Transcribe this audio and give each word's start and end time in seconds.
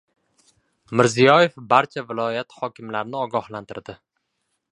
Mirziyoyev 1.01 1.59
barcha 1.73 2.03
viloyat 2.13 2.57
hokimlarini 2.63 3.21
ogohlantirdi 3.27 3.99